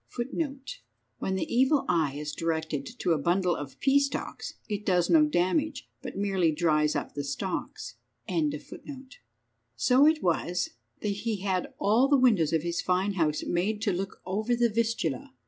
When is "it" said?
4.67-4.83, 10.07-10.23